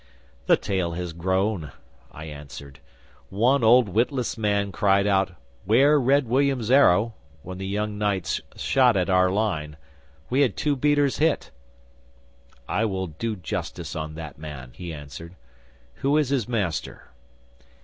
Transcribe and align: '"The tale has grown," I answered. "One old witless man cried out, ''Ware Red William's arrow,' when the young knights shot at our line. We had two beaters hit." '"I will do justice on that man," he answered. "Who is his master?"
'"The 0.47 0.57
tale 0.57 0.93
has 0.93 1.13
grown," 1.13 1.71
I 2.11 2.23
answered. 2.25 2.79
"One 3.29 3.63
old 3.63 3.87
witless 3.87 4.35
man 4.35 4.71
cried 4.71 5.05
out, 5.05 5.33
''Ware 5.67 5.99
Red 6.03 6.27
William's 6.27 6.71
arrow,' 6.71 7.13
when 7.43 7.59
the 7.59 7.67
young 7.67 7.99
knights 7.99 8.41
shot 8.55 8.97
at 8.97 9.11
our 9.11 9.29
line. 9.29 9.77
We 10.27 10.41
had 10.41 10.57
two 10.57 10.75
beaters 10.75 11.19
hit." 11.19 11.51
'"I 12.67 12.83
will 12.85 13.05
do 13.21 13.35
justice 13.35 13.95
on 13.95 14.15
that 14.15 14.39
man," 14.39 14.71
he 14.73 14.91
answered. 14.91 15.35
"Who 15.97 16.17
is 16.17 16.29
his 16.29 16.47
master?" 16.47 17.11